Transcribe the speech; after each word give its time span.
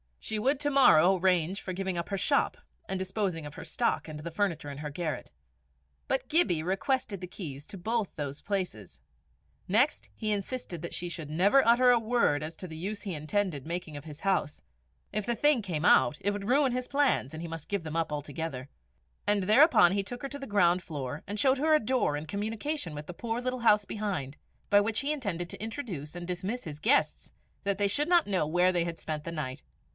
She 0.23 0.39
would 0.39 0.59
to 0.61 0.71
morrow 0.71 1.17
arrange 1.17 1.61
for 1.61 1.73
giving 1.73 1.97
up 1.97 2.09
her 2.09 2.17
shop 2.17 2.57
and 2.87 2.97
disposing 2.97 3.45
of 3.45 3.55
her 3.55 3.63
stock 3.63 4.07
and 4.07 4.19
the 4.19 4.31
furniture 4.31 4.69
in 4.69 4.79
her 4.79 4.89
garret. 4.89 5.31
But 6.07 6.27
Gibbie 6.27 6.63
requested 6.63 7.21
the 7.21 7.27
keys 7.27 7.71
of 7.73 7.83
both 7.83 8.15
those 8.15 8.41
places. 8.41 8.99
Next, 9.67 10.09
he 10.15 10.31
insisted 10.31 10.81
that 10.81 10.93
she 10.93 11.09
should 11.09 11.29
never 11.29 11.67
utter 11.67 11.89
a 11.91 11.99
word 11.99 12.41
as 12.43 12.55
to 12.57 12.67
the 12.67 12.77
use 12.77 13.01
he 13.01 13.13
intended 13.13 13.65
making 13.67 13.97
of 13.97 14.05
his 14.05 14.21
house; 14.21 14.63
if 15.11 15.25
the 15.25 15.35
thing 15.35 15.61
came 15.61 15.85
out, 15.85 16.17
it 16.21 16.31
would 16.31 16.47
ruin 16.47 16.71
his 16.71 16.87
plans, 16.87 17.33
and 17.33 17.41
he 17.43 17.47
must 17.47 17.69
give 17.69 17.83
them 17.83 17.95
up 17.95 18.11
altogether 18.13 18.69
and 19.27 19.43
thereupon 19.43 19.91
he 19.91 20.03
took 20.03 20.21
her 20.23 20.29
to 20.29 20.39
the 20.39 20.47
ground 20.47 20.81
floor 20.81 21.23
and 21.27 21.39
showed 21.39 21.57
her 21.59 21.75
a 21.75 21.79
door 21.79 22.15
in 22.17 22.25
communication 22.25 22.95
with 22.95 23.09
a 23.09 23.13
poor 23.13 23.39
little 23.41 23.59
house 23.59 23.85
behind, 23.85 24.37
by 24.69 24.79
which 24.79 25.01
he 25.01 25.11
intended 25.13 25.49
to 25.49 25.61
introduce 25.61 26.15
and 26.15 26.27
dismiss 26.27 26.63
his 26.63 26.79
guests, 26.79 27.31
that 27.63 27.77
they 27.79 27.87
should 27.87 28.07
not 28.07 28.25
know 28.27 28.47
where 28.47 28.71
they 28.71 28.83
had 28.83 28.97
spent 28.99 29.23
the 29.23 29.31
night. 29.31 29.63